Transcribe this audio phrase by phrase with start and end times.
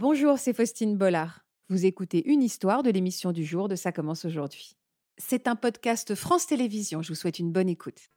[0.00, 1.40] Bonjour, c'est Faustine Bollard.
[1.68, 4.76] Vous écoutez une histoire de l'émission du jour de Ça commence aujourd'hui.
[5.16, 7.02] C'est un podcast France Télévisions.
[7.02, 8.08] Je vous souhaite une bonne écoute.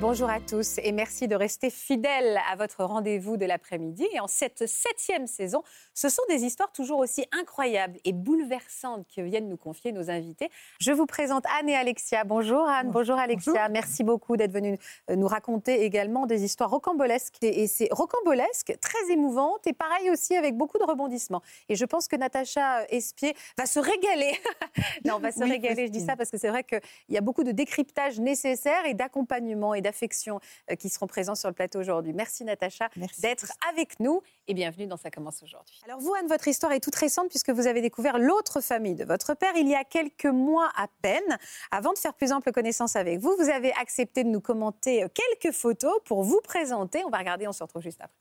[0.00, 4.06] Bonjour à tous et merci de rester fidèles à votre rendez-vous de l'après-midi.
[4.12, 9.20] Et en cette septième saison, ce sont des histoires toujours aussi incroyables et bouleversantes que
[9.20, 10.50] viennent nous confier nos invités.
[10.78, 12.22] Je vous présente Anne et Alexia.
[12.22, 13.68] Bonjour Anne, bonjour Alexia.
[13.70, 14.78] Merci beaucoup d'être venue
[15.10, 17.38] euh, nous raconter également des histoires rocambolesques.
[17.42, 21.42] Et c'est rocambolesque, très émouvante et pareil aussi avec beaucoup de rebondissements.
[21.68, 24.38] Et je pense que Natacha Espier va se régaler.
[25.04, 27.20] non, on va se régaler, je dis ça parce que c'est vrai qu'il y a
[27.20, 31.80] beaucoup de décryptage nécessaire et d'accompagnement et d'affection euh, qui seront présents sur le plateau
[31.80, 32.12] aujourd'hui.
[32.12, 32.88] Merci Natacha
[33.18, 35.80] d'être avec nous et bienvenue dans Ça commence aujourd'hui.
[35.84, 39.04] Alors vous, Anne, votre histoire est toute récente puisque vous avez découvert l'autre famille de
[39.04, 41.38] votre père il y a quelques mois à peine.
[41.70, 45.54] Avant de faire plus ample connaissance avec vous, vous avez accepté de nous commenter quelques
[45.54, 47.02] photos pour vous présenter.
[47.06, 48.16] On va regarder, on se retrouve juste après.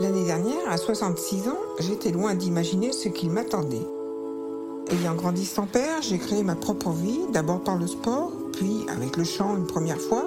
[0.00, 3.86] L'année dernière, à 66 ans, j'étais loin d'imaginer ce qu'il m'attendait.
[4.90, 9.16] Ayant grandi sans père, j'ai créé ma propre vie, d'abord par le sport, puis avec
[9.16, 10.26] le chant une première fois,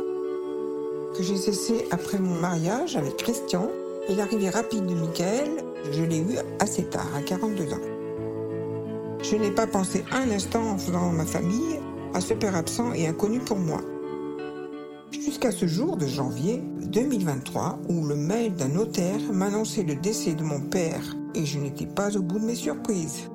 [1.16, 3.70] que j'ai cessé après mon mariage avec Christian
[4.10, 9.22] et l'arrivée rapide de Michael, je l'ai eu assez tard, à 42 ans.
[9.22, 11.80] Je n'ai pas pensé un instant en faisant ma famille
[12.16, 13.82] à ce père absent et inconnu pour moi.
[15.12, 20.44] Jusqu'à ce jour de janvier 2023 où le mail d'un notaire m'annonçait le décès de
[20.44, 23.30] mon père et je n'étais pas au bout de mes surprises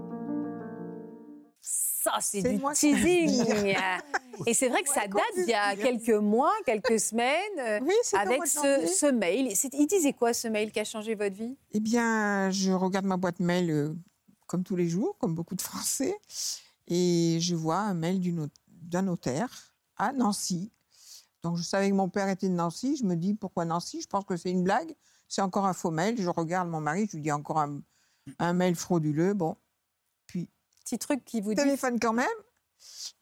[2.03, 3.75] ça, c'est du teasing.
[4.47, 7.81] Et c'est vrai que ça date d'il y a quelques mois, quelques semaines, euh,
[8.15, 9.53] avec ce, mail.
[9.73, 11.57] Il disait quoi ce mail qui a changé votre vie?
[11.73, 13.95] Eh bien, je regarde ma boîte mail euh,
[14.47, 16.17] comme tous les jours, comme beaucoup de Français,
[16.89, 18.21] et je vois un mail
[18.67, 20.73] d'un notaire à Nancy.
[21.43, 22.97] Donc je savais que mon père était de Nancy.
[22.97, 24.01] Je me dis pourquoi Nancy?
[24.01, 24.95] Je pense que c'est une blague.
[25.29, 26.21] C'est encore un faux mail.
[26.21, 27.81] Je regarde mon mari, je lui dis encore un,
[28.39, 29.35] un mail frauduleux.
[29.35, 29.57] Bon,
[30.85, 32.27] petit truc qui vous Téléphone quand même.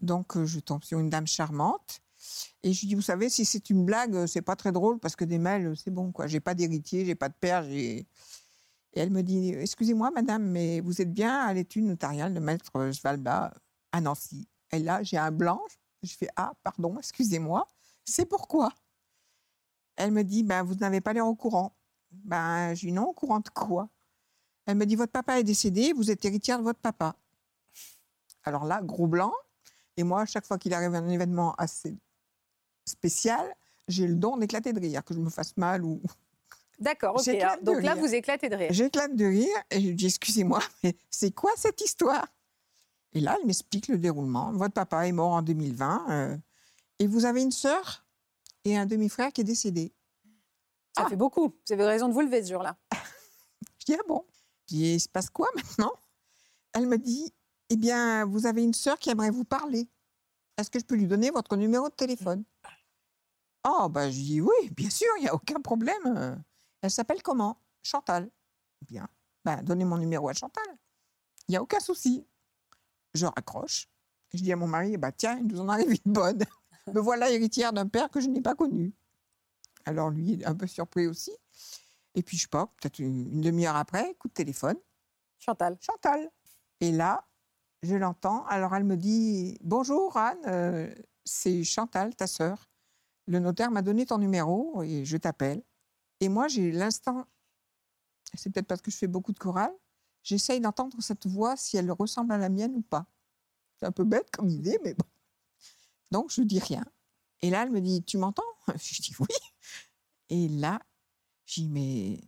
[0.01, 2.01] Donc, euh, je tombe sur une dame charmante.
[2.63, 4.99] Et je lui dis, vous savez, si c'est une blague, euh, c'est pas très drôle
[4.99, 6.27] parce que des mails, euh, c'est bon, quoi.
[6.27, 8.07] J'ai pas d'héritier, j'ai pas de père, Et
[8.93, 13.55] elle me dit, excusez-moi, madame, mais vous êtes bien à l'étude notariale de maître Svalba
[13.93, 14.49] à Nancy.
[14.73, 15.61] Et là, j'ai un blanc.
[16.03, 17.67] Je fais, ah, pardon, excusez-moi.
[18.05, 18.73] C'est pourquoi?
[19.97, 21.77] Elle me dit, ben, vous n'avez pas l'air au courant.
[22.11, 23.89] Ben, je dis, non, au courant de quoi?
[24.67, 27.17] Elle me dit, votre papa est décédé, vous êtes héritière de votre papa.
[28.45, 29.33] Alors là, gros blanc.
[29.97, 31.97] Et moi, à chaque fois qu'il arrive un événement assez
[32.87, 33.55] spécial,
[33.89, 36.01] j'ai le don d'éclater de rire, que je me fasse mal ou.
[36.79, 37.63] D'accord, ok.
[37.63, 38.73] donc là, vous éclatez de rire.
[38.73, 42.27] J'éclate de rire et je dis Excusez-moi, mais c'est quoi cette histoire?
[43.13, 44.53] Et là, il m'explique le déroulement.
[44.53, 46.37] Votre papa est mort en 2020 euh,
[46.99, 48.07] et vous avez une sœur
[48.65, 49.93] et un demi-frère qui est décédé.
[50.97, 51.49] Ça fait beaucoup.
[51.67, 52.77] Vous avez raison de vous lever ce jour-là.
[53.79, 54.25] je dis Ah bon?
[54.67, 55.93] Puis il se passe quoi maintenant?
[56.73, 57.33] Elle me dit
[57.71, 59.89] eh bien, vous avez une sœur qui aimerait vous parler.
[60.57, 62.45] Est-ce que je peux lui donner votre numéro de téléphone?
[63.67, 66.43] Oh, ben, je dis oui, bien sûr, il n'y a aucun problème.
[66.83, 67.59] Elle s'appelle comment?
[67.83, 68.29] Chantal.
[68.83, 69.09] Bien,
[69.45, 70.65] ben, donnez mon numéro à Chantal.
[71.47, 72.27] Il n'y a aucun souci.
[73.15, 73.89] Je raccroche.
[74.35, 76.45] Je dis à mon mari, bah, tiens, il nous en arrive une bonne.
[76.93, 78.93] Me voilà héritière d'un père que je n'ai pas connu.
[79.85, 81.33] Alors lui, il est un peu surpris aussi.
[82.15, 84.77] Et puis, je sais pas, peut-être une, une demi-heure après, coup de téléphone.
[85.39, 85.77] Chantal.
[85.81, 86.31] Chantal.
[86.81, 87.25] Et là,
[87.83, 88.45] je l'entends.
[88.47, 92.69] Alors elle me dit Bonjour Anne, euh, c'est Chantal, ta sœur.
[93.27, 95.63] Le notaire m'a donné ton numéro et je t'appelle.
[96.21, 97.27] Et moi, j'ai l'instant,
[98.35, 99.73] c'est peut-être parce que je fais beaucoup de chorale,
[100.23, 103.07] j'essaye d'entendre cette voix si elle ressemble à la mienne ou pas.
[103.79, 105.07] C'est un peu bête comme idée, mais bon.
[106.11, 106.85] Donc je dis rien.
[107.43, 108.43] Et là, elle me dit Tu m'entends?
[108.77, 109.27] Je dis Oui.
[110.29, 110.81] Et là,
[111.47, 112.21] je dis Mais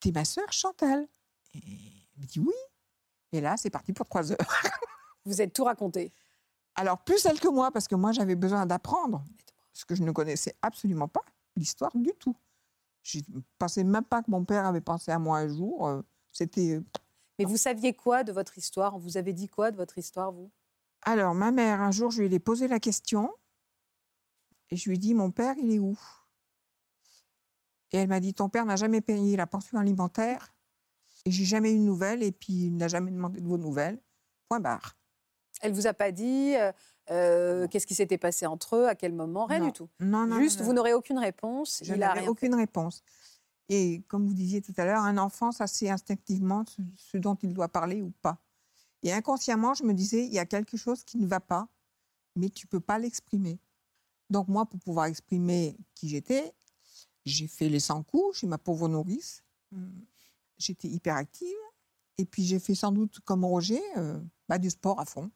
[0.00, 1.06] t'es ma sœur Chantal?
[1.54, 2.54] Et elle me dit Oui.
[3.32, 4.38] Et là, c'est parti pour trois heures.
[5.28, 6.12] Vous êtes tout raconté.
[6.74, 9.22] Alors, plus elle que moi, parce que moi, j'avais besoin d'apprendre,
[9.74, 12.34] ce que je ne connaissais absolument pas, l'histoire du tout.
[13.02, 15.86] Je ne pensais même pas que mon père avait pensé à moi un jour.
[15.86, 16.02] Euh,
[16.32, 16.80] c'était.
[17.38, 18.98] Mais vous saviez quoi de votre histoire?
[18.98, 20.50] Vous avez dit quoi de votre histoire, vous?
[21.02, 23.30] Alors, ma mère, un jour, je lui ai posé la question
[24.70, 25.98] et je lui ai dit Mon père, il est où?
[27.92, 30.54] Et elle m'a dit Ton père n'a jamais payé la pension alimentaire
[31.24, 34.00] et j'ai jamais eu de nouvelles et puis il n'a jamais demandé de vos nouvelles.
[34.48, 34.96] Point barre.
[35.60, 36.72] Elle vous a pas dit euh,
[37.10, 39.88] euh, qu'est-ce qui s'était passé entre eux, à quel moment, rien du tout.
[40.00, 40.38] Non, non.
[40.38, 41.80] Juste, vous n'aurez aucune réponse.
[41.84, 43.02] Je n'aurai aucune réponse.
[43.68, 46.64] Et comme vous disiez tout à l'heure, un enfant, ça sait instinctivement
[46.96, 48.38] ce, dont il doit parler ou pas.
[49.02, 51.68] Et inconsciemment, je me disais, il y a quelque chose qui ne va pas,
[52.34, 53.58] mais tu peux pas l'exprimer.
[54.30, 56.52] Donc moi, pour pouvoir exprimer qui j'étais,
[57.24, 59.42] j'ai fait les 100 coups chez ma pauvre nourrice.
[59.72, 59.92] Hum,
[60.56, 61.56] J'étais hyper active.
[62.16, 65.30] Et puis j'ai fait sans doute comme Roger, euh, bah, du sport à fond.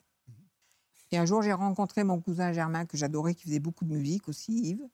[1.12, 4.28] Et un jour, j'ai rencontré mon cousin Germain, que j'adorais, qui faisait beaucoup de musique
[4.28, 4.88] aussi, Yves.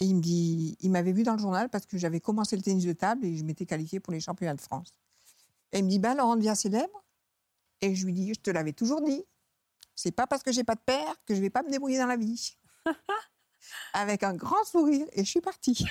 [0.00, 2.62] Et il me dit, il m'avait vu dans le journal parce que j'avais commencé le
[2.62, 4.92] tennis de table et je m'étais qualifiée pour les championnats de France.
[5.70, 7.04] Et il me dit, bah, Laurent devient célèbre.
[7.80, 9.24] Et je lui dis, je te l'avais toujours dit.
[9.94, 12.06] C'est pas parce que j'ai pas de père que je vais pas me débrouiller dans
[12.06, 12.56] la vie.
[13.92, 15.06] Avec un grand sourire.
[15.12, 15.86] Et je suis partie.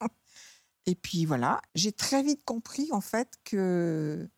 [0.86, 4.28] et puis voilà, j'ai très vite compris en fait que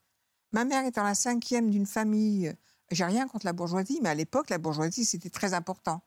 [0.51, 2.55] ma mère étant la cinquième d'une famille,
[2.91, 6.01] j'ai rien contre la bourgeoisie, mais à l'époque, la bourgeoisie, c'était très important.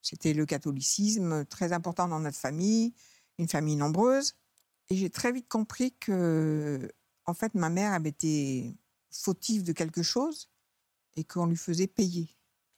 [0.00, 2.94] C'était le catholicisme très important dans notre famille,
[3.38, 4.34] une famille nombreuse.
[4.88, 6.90] Et j'ai très vite compris que,
[7.26, 8.74] en fait, ma mère avait été
[9.10, 10.50] fautive de quelque chose
[11.16, 12.28] et qu'on lui faisait payer.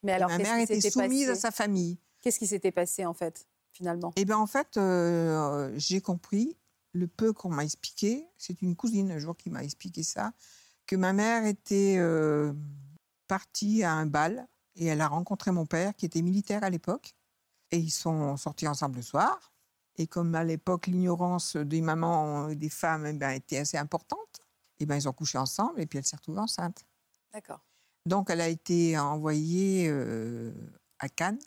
[0.03, 1.99] Mais alors, ma mère était soumise à sa famille.
[2.21, 4.13] Qu'est-ce qui s'était passé en fait, finalement?
[4.17, 6.57] Et bien en fait, euh, j'ai compris
[6.93, 8.27] le peu qu'on m'a expliqué.
[8.37, 10.33] C'est une cousine un jour qui m'a expliqué ça,
[10.87, 12.53] que ma mère était euh,
[13.27, 17.15] partie à un bal et elle a rencontré mon père qui était militaire à l'époque.
[17.71, 19.53] Et ils sont sortis ensemble le soir.
[19.97, 24.41] Et comme à l'époque l'ignorance des mamans et des femmes eh ben, était assez importante,
[24.81, 26.85] et ben ils ont couché ensemble et puis elle s'est retrouvée enceinte.
[27.33, 27.65] D'accord.
[28.07, 30.53] Donc elle a été envoyée euh,
[30.99, 31.39] à Cannes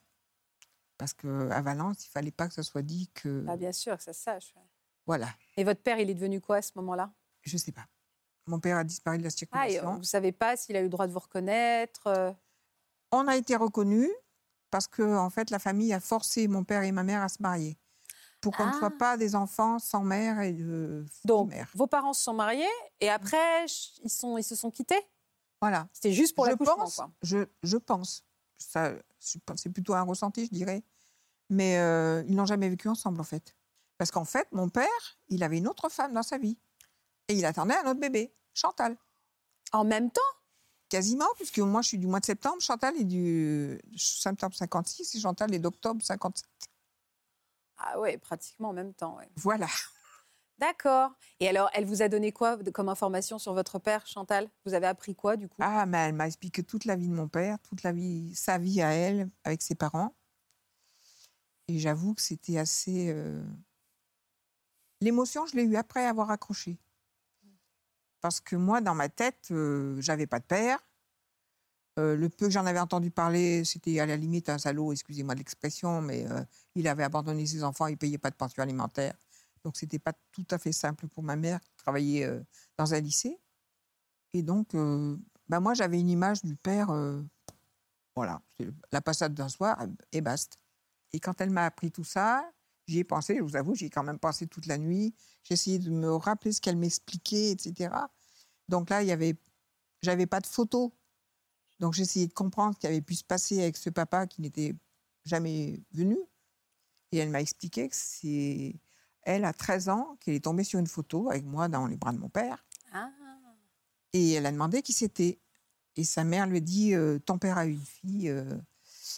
[0.98, 4.04] parce qu'à Valence, il fallait pas que ça soit dit que Ah, bien sûr, que
[4.04, 4.54] ça se sache.
[4.56, 4.64] ouais.
[5.06, 5.28] voilà.
[5.58, 7.14] Et votre père, il est devenu quoi à ce moment-là?
[7.44, 7.86] Je sais pas.
[8.48, 9.96] Mon père a disparu de la Ah, et circulation.
[9.98, 12.32] vous savez pas s'il a eu le droit de vous reconnaître euh,
[13.12, 14.10] On a été reconnus
[14.72, 17.42] parce que en fait la famille a forcé mon père et ma mère à se
[17.42, 17.78] marier
[18.42, 18.78] pour qu'on ne Ah.
[18.80, 21.70] soit pas des enfants sans mère et de Donc, mère.
[21.74, 22.66] vos parents se sont mariés
[23.02, 23.66] et après,
[24.04, 25.02] ils, sont, ils se sont quittés?
[25.60, 25.88] Voilà.
[25.92, 27.12] C'était juste pour je pense, quoi.
[27.24, 28.24] je, je pense.
[28.60, 30.84] Ça, c'est plutôt un ressenti, je dirais.
[31.50, 33.56] Mais euh, ils n'ont jamais vécu ensemble, en fait.
[33.98, 36.60] Parce qu'en fait, mon père, il avait une autre femme dans sa vie.
[37.28, 38.98] Et il attendait un autre bébé, Chantal.
[39.74, 40.22] En même temps?
[40.90, 45.20] Quasiment, puisque moi, je suis du mois de septembre, Chantal est du septembre 56 et
[45.20, 46.46] Chantal est d'octobre 57.
[47.78, 49.30] Ah ouais, pratiquement en même temps, ouais.
[49.36, 49.68] Voilà.
[50.58, 51.12] D'accord.
[51.40, 54.50] Et alors, elle vous a donné quoi comme information sur votre père, Chantal?
[54.66, 55.58] Vous avez appris quoi, du coup?
[55.60, 58.58] Ah, mais elle m'a expliqué toute la vie de mon père, toute la vie, sa
[58.58, 60.16] vie à elle, avec ses parents.
[61.68, 63.10] Et j'avoue que c'était assez.
[63.10, 63.44] euh,
[65.02, 66.80] L'émotion, je l'ai eue après avoir accroché.
[68.22, 70.80] Parce que moi, dans ma tête, euh, j'avais pas de père.
[71.98, 75.34] Euh, le peu que j'en avais entendu parler, c'était à la limite un salaud, excusez-moi
[75.34, 76.44] de l'expression, mais euh,
[76.76, 79.16] il avait abandonné ses enfants, il payait pas de pension alimentaire.
[79.64, 82.40] Donc, c'était pas tout à fait simple pour ma mère qui travaillait euh,
[82.78, 83.40] dans un lycée.
[84.34, 84.76] Et donc,
[85.48, 86.90] bah, moi, j'avais une image du père,
[88.14, 88.42] voilà,
[88.92, 89.82] la passade d'un soir
[90.12, 90.58] et basta.
[91.14, 92.48] Et quand elle m'a appris tout ça,
[92.88, 95.14] j'y ai pensé, je vous avoue, j'y ai quand même pensé toute la nuit.
[95.44, 97.94] J'ai essayé de me rappeler ce qu'elle m'expliquait, etc.
[98.68, 99.36] Donc là, il y avait,
[100.02, 100.92] j'avais pas de photos.
[101.80, 104.42] Donc j'ai essayé de comprendre ce qui avait pu se passer avec ce papa qui
[104.42, 104.76] n'était
[105.26, 106.18] jamais venu.
[107.12, 108.76] Et elle m'a expliqué que c'est
[109.22, 112.14] elle, à 13 ans, qu'elle est tombée sur une photo avec moi dans les bras
[112.14, 112.66] de mon père.
[112.94, 113.12] Ah,
[114.14, 115.40] Et elle a demandé qui c'était.
[115.96, 118.58] Et sa mère lui a dit euh, Ton père a une fille, euh,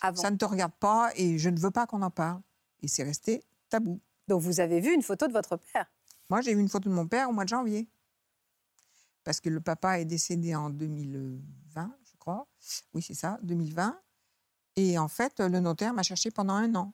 [0.02, 0.22] avant.
[0.22, 2.42] ça ne te regarde pas et je ne veux pas qu'on en parle.
[2.82, 4.02] Et c'est resté tabou.
[4.28, 5.92] Donc, vous avez vu une photo de votre père?
[6.30, 7.90] Moi, j'ai eu une photo de mon père au mois de janvier.
[9.24, 12.48] Parce que le papa est décédé en 2020, je crois.
[12.94, 14.00] Oui, c'est ça, 2020.
[14.76, 16.94] Et en fait, le notaire m'a cherché pendant un an.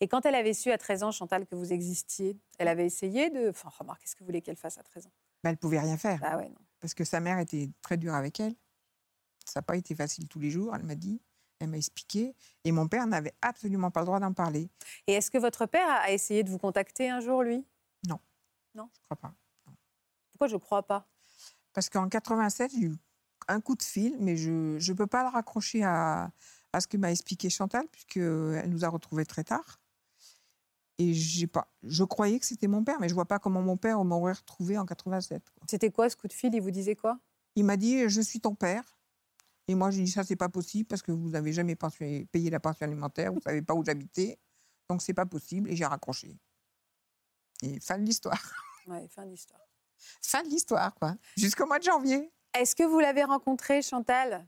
[0.00, 3.28] Et quand elle avait su à 13 ans, Chantal, que vous existiez, elle avait essayé
[3.30, 3.50] de.
[3.50, 5.12] Enfin, remarque, qu'est-ce que vous voulez qu'elle fasse à 13 ans?
[5.42, 6.20] Ben, elle pouvait rien faire.
[6.22, 6.60] Ah ouais, non.
[6.80, 8.54] Parce que sa mère était très dure avec elle.
[9.44, 11.20] Ça n'a pas été facile tous les jours, elle m'a dit.
[11.60, 12.34] Elle m'a expliqué.
[12.64, 14.68] Et mon père n'avait absolument pas le droit d'en parler.
[15.06, 17.64] Et est-ce que votre père a essayé de vous contacter un jour, lui?
[18.74, 19.34] Je crois pas.
[20.32, 21.06] Pourquoi je ne crois pas?
[21.72, 22.96] Parce qu'en 87, j'ai eu
[23.48, 26.30] un coup de fil, mais je ne peux pas le raccrocher à,
[26.72, 29.80] à ce que m'a expliqué Chantal, puisqu'elle nous a retrouvés très tard.
[30.98, 33.76] Et j'ai pas, je croyais que c'était mon père, mais je vois pas comment mon
[33.76, 35.42] père m'aurait retrouvé en 87.
[35.50, 35.66] quoi.
[35.68, 36.54] C'était quoi ce coup de fil?
[36.54, 37.18] Il vous disait quoi?
[37.56, 38.99] Il m'a dit Je suis ton père.
[39.70, 42.58] Et moi, j'ai dit Ça, c'est pas possible parce que vous n'avez jamais payé la
[42.58, 44.36] pension alimentaire, vous savez pas où j'habitais.
[44.88, 45.70] Donc, c'est pas possible.
[45.70, 46.36] Et j'ai raccroché.
[47.62, 48.40] Et fin de l'histoire.
[48.86, 49.60] Ouais, fin d'histoire.
[50.22, 51.14] Fin de l'histoire, quoi.
[51.36, 52.32] Jusqu'au mois de janvier.
[52.54, 54.44] Est-ce que vous l'avez rencontré, Chantal?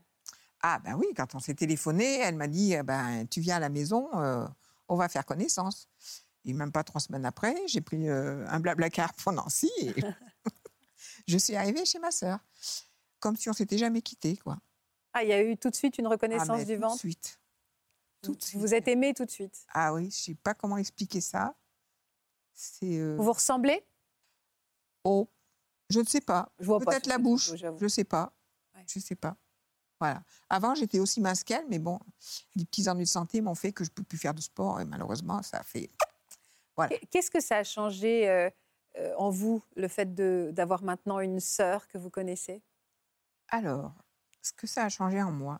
[0.59, 3.59] Ah ben oui, quand on s'est téléphoné, elle m'a dit eh ben tu viens à
[3.59, 4.45] la maison, euh,
[4.89, 5.87] on va faire connaissance.
[6.45, 9.93] Et même pas trois semaines après, j'ai pris euh, un blablacar pour Nancy et
[11.27, 12.39] je suis arrivée chez ma sœur,
[13.19, 14.57] comme si on s'était jamais quitté quoi.
[15.13, 16.85] Ah, il y a eu tout de suite une Ah, reconnaissance mais du tout de
[16.85, 17.39] ventre suite.
[18.21, 18.59] Tout de suite.
[18.61, 19.65] Vous êtes aimé tout de suite.
[19.73, 21.55] Ah oui, je sais pas comment expliquer ça.
[22.53, 23.85] C'est euh, Vous vous ressemblez?
[25.03, 25.27] Oh,
[25.89, 26.51] je ne sais pas.
[26.59, 27.51] Je vois Peut-être la bouche.
[27.79, 28.33] Je sais pas.
[28.75, 28.83] Ouais.
[28.87, 29.35] Je sais pas.
[29.99, 30.23] Voilà.
[30.49, 31.99] Avant, j'étais aussi mince qu'elle, mais bon,
[32.55, 34.85] des petits ennuis de santé m'ont fait que je peux plus faire de sport et
[34.85, 35.89] malheureusement, ça a fait.
[36.75, 36.97] Voilà.
[37.11, 38.49] Qu'est-ce que ça a changé euh,
[38.97, 42.63] euh, en vous, le fait de- d'avoir maintenant une sœur que vous connaissez?
[43.49, 43.93] Alors,
[44.43, 45.59] ce que ça a changé en moi,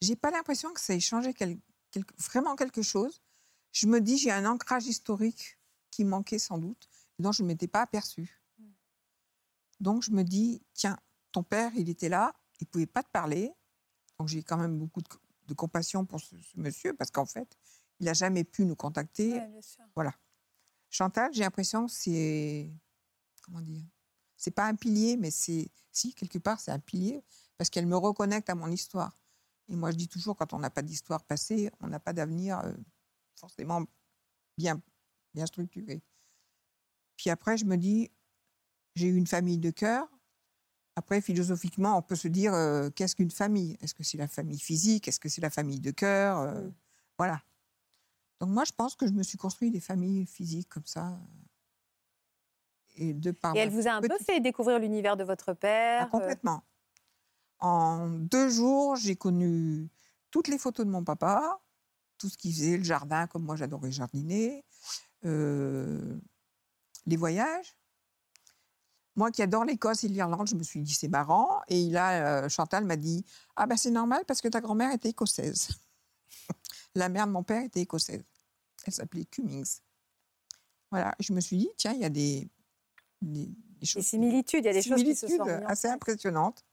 [0.00, 1.58] j'ai pas l'impression que ça ait changé quel-
[2.18, 3.20] vraiment quelque chose.
[3.72, 5.58] Je me dis, j'ai un ancrage historique
[5.90, 8.40] qui manquait sans doute, dont je ne m'étais pas aperçue.
[9.80, 10.98] Donc, je me dis, tiens,
[11.32, 13.52] ton père, il était là, il pouvait pas te parler.
[14.18, 15.08] Donc, j'ai quand même beaucoup de,
[15.46, 17.56] de compassion pour ce, ce monsieur, parce qu'en fait,
[18.00, 19.34] il n'a jamais pu nous contacter.
[19.34, 19.84] Ouais, bien sûr.
[20.90, 22.72] Chantal, j'ai l'impression que c'est.
[23.42, 23.84] Comment dire
[24.36, 25.70] C'est pas un pilier, mais c'est.
[25.92, 27.22] Si, quelque part, c'est un pilier,
[27.58, 29.12] parce qu'elle me reconnecte à mon histoire.
[29.68, 32.60] Et moi, je dis toujours, quand on n'a pas d'histoire passée, on n'a pas d'avenir
[32.60, 32.72] euh,
[33.34, 33.82] forcément
[34.56, 34.80] bien,
[35.34, 36.00] bien structuré.
[37.16, 38.10] Puis après, je me dis,
[38.94, 40.08] j'ai eu une famille de cœur.
[40.96, 43.76] Après, philosophiquement, on peut se dire, euh, qu'est-ce qu'une famille?
[43.80, 45.06] Est-ce que c'est la famille physique?
[45.06, 46.38] Est-ce que c'est la famille de cœur?
[46.38, 46.74] Euh, Mm.
[47.18, 47.42] Voilà.
[48.40, 51.18] Donc moi, je pense que je me suis construit des familles physiques comme ça.
[52.94, 55.54] Et de par Et elle vous a un peu fait découvrir l'univers de votre Ah,
[55.56, 56.62] père euh, complètement.
[57.60, 59.88] En deux jours, j'ai connu
[60.30, 61.60] toutes les photos de mon papa,
[62.18, 64.64] tout ce qu'il faisait, le jardin, comme moi j'adorais jardiner,
[65.24, 66.18] euh,
[67.06, 67.76] les voyages.
[69.16, 71.60] Moi qui adore l'Écosse et l'Irlande, je me suis dit c'est marrant.
[71.68, 73.24] Et là, euh, Chantal m'a dit
[73.56, 75.68] Ah ben c'est normal parce que ta grand-mère était écossaise.
[76.94, 78.22] La mère de mon père était écossaise.
[78.84, 79.80] Elle s'appelait Cummings.
[80.90, 82.48] Voilà, je me suis dit tiens, il y a des,
[83.20, 85.88] des, des des choses qui- similitudes, il y a des choses qui se sont assez
[85.88, 86.64] impressionnantes.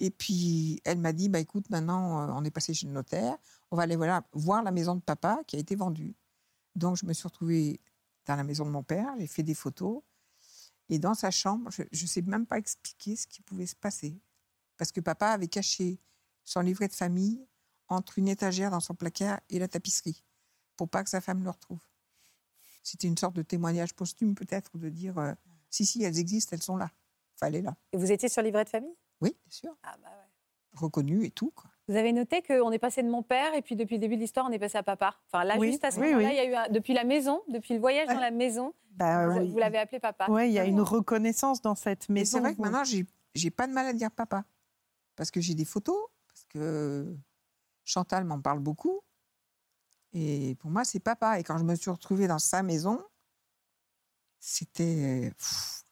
[0.00, 3.36] Et puis, elle m'a dit, bah, écoute, maintenant, euh, on est passé chez le notaire,
[3.70, 6.14] on va aller voilà, voir la maison de papa qui a été vendue.
[6.76, 7.80] Donc, je me suis retrouvée
[8.26, 10.02] dans la maison de mon père, j'ai fait des photos.
[10.88, 14.20] Et dans sa chambre, je ne sais même pas expliquer ce qui pouvait se passer.
[14.76, 16.00] Parce que papa avait caché
[16.44, 17.46] son livret de famille
[17.88, 20.24] entre une étagère dans son placard et la tapisserie,
[20.76, 21.80] pour pas que sa femme le retrouve.
[22.82, 25.32] C'était une sorte de témoignage posthume, peut-être, de dire, euh,
[25.68, 26.90] si, si, elles existent, elles sont là.
[27.34, 27.76] Fallait là.
[27.92, 28.96] Et vous étiez sur livret de famille?
[29.20, 29.76] Oui, bien sûr.
[29.82, 30.78] Ah bah ouais.
[30.78, 31.50] Reconnu et tout.
[31.56, 31.70] Quoi.
[31.88, 34.20] Vous avez noté qu'on est passé de mon père et puis depuis le début de
[34.20, 35.16] l'histoire, on est passé à papa.
[35.26, 36.34] Enfin là, Oui, juste à ce oui, moment-là, oui.
[36.34, 39.26] il y a eu un- depuis la maison, depuis le voyage dans la maison, Bah,
[39.28, 39.48] vous, oui.
[39.50, 40.30] vous l'avez appelé papa.
[40.30, 42.36] Ouais, il y a une reconnaissance dans cette Mais maison.
[42.36, 44.44] c'est vrai que maintenant, j'ai, j'ai pas de mal à dire papa.
[45.16, 45.98] Parce que j'ai des photos,
[46.28, 47.16] parce que
[47.84, 49.00] Chantal m'en parle beaucoup.
[50.12, 51.40] Et pour moi, c'est papa.
[51.40, 53.02] Et quand je me suis retrouvée dans sa maison,
[54.38, 55.32] c'était.
[55.36, 55.82] pff.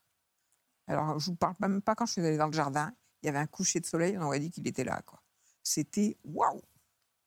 [0.86, 2.92] Alors, je vous parle même pas quand je suis allée dans le jardin.
[3.22, 5.00] Il y avait un coucher de soleil, on aurait dit qu'il était là.
[5.02, 5.20] Quoi.
[5.62, 6.60] C'était waouh!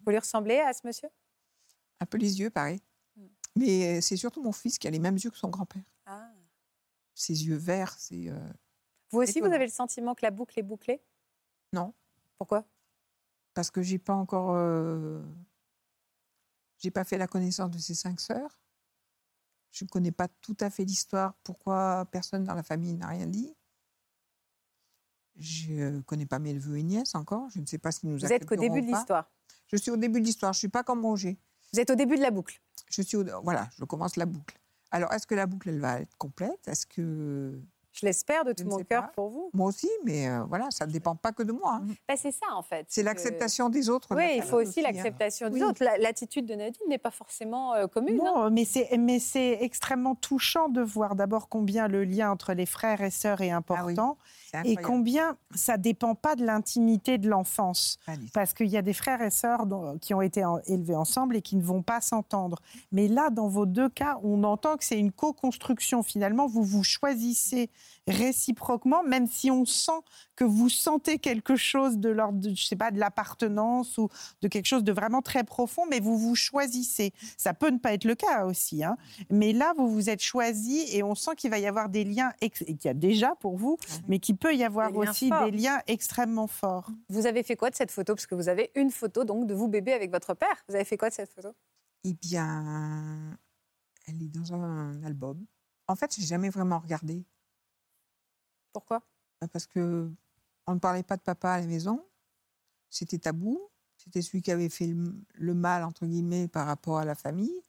[0.05, 1.09] Vous lui ressemblez à ce monsieur?
[1.99, 2.79] Un peu les yeux, pareil.
[3.15, 3.25] Mm.
[3.57, 5.83] Mais euh, c'est surtout mon fils qui a les mêmes yeux que son grand-père.
[6.05, 6.31] Ah.
[7.15, 8.29] Ses yeux verts, c'est.
[8.29, 8.39] euh,
[9.11, 11.01] Vous aussi, vous avez le sentiment que la boucle est bouclée?
[11.73, 11.93] Non.
[12.37, 12.63] Pourquoi?
[13.53, 15.21] Parce que j'ai pas encore euh,
[16.77, 18.57] j'ai pas fait la connaissance de ses cinq sœurs.
[19.71, 23.27] Je ne connais pas tout à fait l'histoire, pourquoi personne dans la famille n'a rien
[23.27, 23.53] dit.
[25.39, 27.49] Je ne connais pas mes neveux et nièces encore.
[27.49, 29.29] Je ne sais pas s'ils nous Vous êtes qu'au début de l'histoire.
[29.67, 30.53] Je suis au début de l'histoire.
[30.53, 31.37] Je suis pas comme Roger.
[31.73, 32.61] Vous êtes au début de la boucle.
[32.89, 34.59] Je suis au- voilà, je commence la boucle.
[34.91, 36.67] Alors, est-ce que la boucle elle va être complète?
[36.67, 37.61] Est-ce que
[37.99, 39.49] Je l'espère de tout ne mon cœur pour vous.
[39.53, 41.81] moi aussi Mais euh, voilà, ça ne dépend pas que de moi.
[41.81, 41.87] hein.
[42.07, 42.85] Bah, c'est ça, en fait.
[42.87, 44.15] C'est que- l'acceptation des autres.
[44.15, 44.83] Oui, il faut aussi hein.
[44.91, 45.63] l'acceptation des Oui.
[45.63, 45.83] autres.
[45.83, 48.19] La- L'attitude de Nadine n'est pas forcément euh, commune.
[48.21, 48.31] hein.
[48.35, 52.65] Non, mais c'est mais c'est extrêmement touchant de voir d'abord combien le lien entre les
[52.65, 54.17] frères et sœurs est important
[54.51, 57.99] C'est et combien ça dépend pas de l'intimité de l'enfance.
[58.33, 59.65] Parce qu'il y a des frères et sœurs
[60.01, 62.59] qui ont été en- élevés ensemble et qui ne vont pas s'entendre.
[62.91, 66.01] Mais là, dans vos deux cas, on entend que c'est une co-construction.
[66.03, 67.69] Finalement, vous vous choisissez
[68.07, 69.91] réciproquement, même si on sent
[70.35, 74.09] que vous sentez quelque chose de l'ordre, de, je sais pas, de l'appartenance ou
[74.41, 77.13] de quelque chose de vraiment très profond, mais vous vous choisissez.
[77.37, 78.97] Ça peut ne pas être le cas aussi, hein.
[79.29, 82.33] mais là, vous vous êtes choisi et on sent qu'il va y avoir des liens,
[82.41, 83.77] et qu'il y a déjà pour vous,
[84.07, 85.45] mais qu'il peut y avoir Des aussi forts.
[85.45, 86.89] des liens extrêmement forts.
[87.09, 88.15] Vous avez fait quoi de cette photo?
[88.15, 90.63] Parce que vous avez une photo donc de vous bébé avec votre père.
[90.67, 91.49] Vous avez fait quoi de cette photo?
[92.03, 93.37] Eh bien,
[94.07, 95.45] elle est dans un album.
[95.87, 97.25] En fait, j'ai jamais vraiment regardé
[98.79, 99.01] Pourquoi?
[99.43, 100.11] Euh, parce que
[100.67, 102.05] on ne parlait pas de papa à la maison.
[102.89, 103.59] C'était tabou.
[103.97, 107.61] C'était celui qui avait fait le, le mal entre guillemets par rapport à la famille.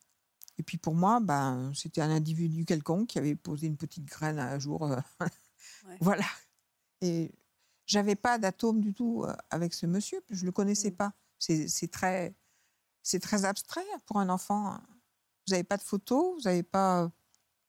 [0.57, 4.39] Et puis pour moi, ben, c'était un individu quelconque qui avait posé une petite graine
[4.39, 4.83] un jour.
[4.85, 4.99] euh,
[5.87, 5.97] Ouais.
[5.99, 6.25] Voilà.
[7.01, 7.31] Et
[7.87, 10.21] j'avais pas d'atome du tout euh, avec ce monsieur.
[10.29, 10.95] Je le connaissais Mm.
[10.95, 11.13] pas.
[11.39, 12.35] C'est c'est très.
[13.03, 14.77] c'est très abstrait pour un enfant.
[15.47, 17.11] Vous n'avez pas de photos, vous n'avez pas.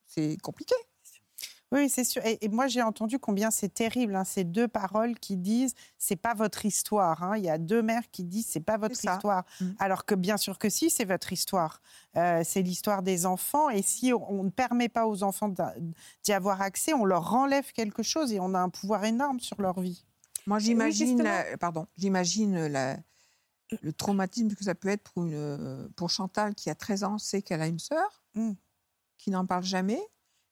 [0.07, 0.75] C'est compliqué.
[1.73, 2.25] Oui, c'est sûr.
[2.27, 6.17] Et, et moi, j'ai entendu combien c'est terrible, hein, ces deux paroles qui disent c'est
[6.17, 7.23] pas votre histoire.
[7.23, 7.37] hein.
[7.39, 9.45] Il y a deux mères qui disent c'est pas votre histoire.
[9.61, 9.71] Mm.
[9.79, 11.81] Alors que bien sûr que si, c'est votre histoire.
[12.17, 13.71] Euh, c'est l'histoire des enfants.
[13.71, 15.49] Et si on, on ne permet pas aux enfants
[16.23, 19.61] d'y avoir accès, on leur enlève quelque chose et on a un pouvoir énorme sur
[19.61, 20.05] leur vie.
[20.47, 22.69] Moi, j'imagine, la- pardon, j'imagine
[23.81, 27.41] le traumatisme que ça peut être pour, une, pour Chantal qui a 13 ans, sait
[27.41, 28.53] qu'elle a une sœur, Mm.
[29.19, 30.01] qui n'en parle jamais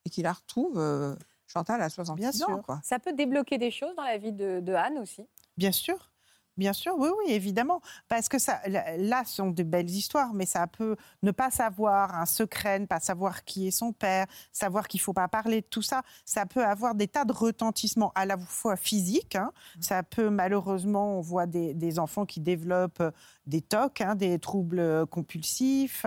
[0.04, 0.78] et qui la retrouve.
[0.78, 1.14] euh,
[1.46, 2.32] Chantal a 66 Bien ans.
[2.56, 2.62] sûr.
[2.62, 2.80] Quoi.
[2.84, 5.26] Ça peut débloquer des choses dans la vie de, de Anne aussi.
[5.56, 6.10] Bien sûr.
[6.56, 7.80] Bien sûr, oui, oui, évidemment.
[8.06, 12.14] Parce que ça, là, ce sont de belles histoires, mais ça peut ne pas savoir
[12.14, 15.62] un secret, ne pas savoir qui est son père, savoir qu'il ne faut pas parler
[15.62, 16.02] de tout ça.
[16.26, 19.36] Ça peut avoir des tas de retentissements à la fois physiques.
[19.36, 19.52] hein.
[19.80, 23.10] Ça peut, malheureusement, on voit des, des enfants qui développent euh,
[23.46, 26.04] des TOC, hein, des troubles compulsifs,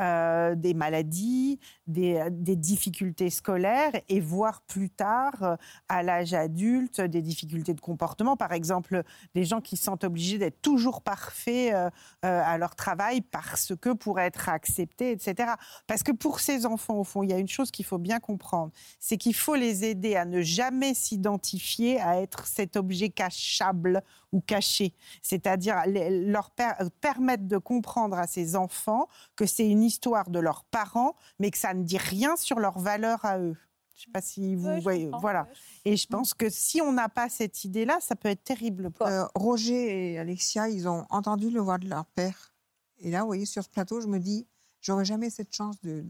[0.00, 1.60] euh, des maladies,
[1.92, 5.56] des, des difficultés scolaires, et voire plus tard, euh,
[5.88, 8.36] à l'âge adulte, des difficultés de comportement.
[8.36, 9.02] Par exemple,
[9.34, 11.90] des gens qui se sentent obligés d'être toujours parfaits euh,
[12.24, 15.52] euh, à leur travail parce que pour être acceptés, etc.
[15.86, 18.18] Parce que pour ces enfants, au fond, il y a une chose qu'il faut bien
[18.20, 24.02] comprendre, c'est qu'il faut les aider à ne jamais s'identifier à être cet objet cachable
[24.32, 24.94] ou caché.
[25.22, 29.06] C'est-à-dire leur per- euh, permettre de comprendre à ces enfants
[29.36, 32.78] que c'est une histoire de leurs parents, mais que ça ne dit rien sur leur
[32.78, 33.56] valeur à eux.
[33.94, 35.10] Je ne sais pas si vous voyez.
[35.20, 35.46] Voilà.
[35.84, 38.90] Et je pense que si on n'a pas cette idée-là, ça peut être terrible.
[38.90, 42.54] pour- Euh, Roger et Alexia, ils ont entendu le voix de leur père.
[42.98, 44.46] Et là, vous voyez, sur ce plateau, je me dis,
[44.80, 46.04] j'aurais jamais cette chance de-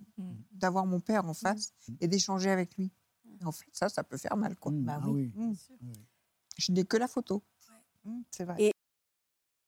[0.53, 2.91] d'avoir mon père en face et d'échanger avec lui.
[3.45, 4.57] En fait, ça, ça peut faire mal.
[4.57, 4.71] Quoi.
[4.73, 5.33] Mm, Bah ah oui.
[5.37, 5.57] oui.
[5.81, 5.93] Mm,
[6.59, 7.43] Je n'ai que la photo.
[8.05, 8.57] mm, c'est vrai.
[8.59, 8.72] Et-